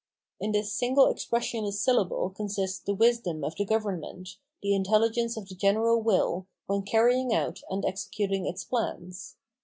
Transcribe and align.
In 0.39 0.51
this 0.51 0.73
single 0.73 1.05
expressionless 1.11 1.79
syllable 1.79 2.31
consists 2.31 2.79
the 2.79 2.95
wisdom 2.95 3.43
of 3.43 3.55
the 3.55 3.65
government, 3.65 4.29
the 4.63 4.73
intelligence 4.73 5.37
of 5.37 5.47
the 5.47 5.53
general 5.53 6.03
wiU, 6.03 6.47
when 6.65 6.81
carrying 6.81 7.31
out 7.35 7.61
and 7.69 7.85
executing 7.85 8.47
its 8.47 8.63
plans. 8.63 9.35